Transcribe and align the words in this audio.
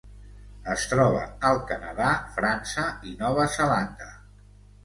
Es 0.75 0.85
troba 0.93 1.19
al 1.49 1.61
Canadà, 1.73 2.09
França 2.39 2.89
i 3.11 3.15
Nova 3.23 3.47
Zelanda. 3.59 4.13